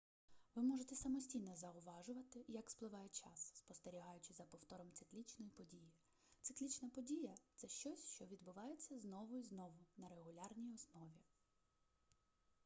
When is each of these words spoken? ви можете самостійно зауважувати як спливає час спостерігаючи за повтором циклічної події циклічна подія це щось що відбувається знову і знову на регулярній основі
ви 0.55 0.63
можете 0.63 0.95
самостійно 0.95 1.55
зауважувати 1.55 2.45
як 2.47 2.69
спливає 2.69 3.09
час 3.09 3.53
спостерігаючи 3.57 4.33
за 4.33 4.43
повтором 4.43 4.91
циклічної 4.93 5.51
події 5.57 5.91
циклічна 6.41 6.89
подія 6.89 7.33
це 7.55 7.67
щось 7.67 8.15
що 8.15 8.25
відбувається 8.25 8.99
знову 8.99 9.37
і 9.39 9.43
знову 9.43 9.79
на 9.97 10.09
регулярній 10.09 10.73
основі 10.75 11.21